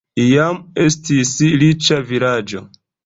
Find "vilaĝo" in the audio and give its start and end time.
2.13-2.65